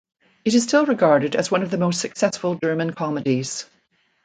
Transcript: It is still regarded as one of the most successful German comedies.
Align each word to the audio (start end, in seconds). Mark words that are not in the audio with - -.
It 0.43 0.55
is 0.55 0.63
still 0.63 0.87
regarded 0.87 1.35
as 1.35 1.51
one 1.51 1.61
of 1.61 1.69
the 1.69 1.77
most 1.77 2.01
successful 2.01 2.55
German 2.55 2.95
comedies. 2.95 3.69